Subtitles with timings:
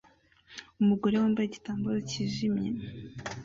[0.81, 2.69] Umugore wambaye igitambaro kijimye